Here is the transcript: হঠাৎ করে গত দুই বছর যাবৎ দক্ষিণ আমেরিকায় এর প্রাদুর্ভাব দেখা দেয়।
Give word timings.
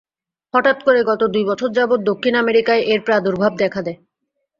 হঠাৎ 0.53 0.77
করে 0.83 0.99
গত 1.03 1.21
দুই 1.33 1.43
বছর 1.45 1.69
যাবৎ 1.71 1.99
দক্ষিণ 2.01 2.33
আমেরিকায় 2.35 2.83
এর 2.83 2.99
প্রাদুর্ভাব 3.01 3.51
দেখা 3.57 3.81
দেয়। 3.81 3.99